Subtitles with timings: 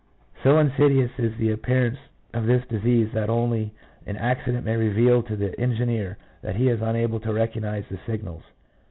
[0.41, 1.99] So insidious is the appearance
[2.33, 3.71] of this disease that only
[4.07, 8.41] an accident may reveal to the engineer that he is unable to recognize the signals.